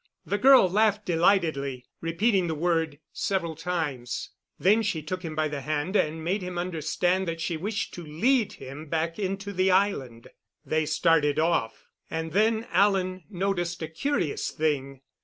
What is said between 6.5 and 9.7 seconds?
understand that she wished to lead him back into the